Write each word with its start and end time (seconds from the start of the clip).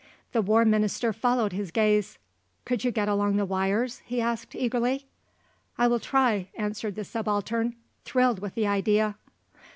The 0.31 0.41
War 0.41 0.65
Minister 0.65 1.13
followed 1.13 1.53
his 1.53 1.69
gaze. 1.69 2.17
"Could 2.65 2.83
you 2.83 2.89
get 2.89 3.07
along 3.07 3.35
the 3.35 3.45
wires?" 3.45 3.99
he 4.03 4.19
asked 4.19 4.55
eagerly. 4.55 5.05
"I 5.77 5.87
will 5.87 5.99
try," 5.99 6.47
answered 6.55 6.95
the 6.95 7.03
Subaltern, 7.03 7.75
thrilled 8.03 8.39
with 8.39 8.55
the 8.55 8.65
idea. 8.65 9.17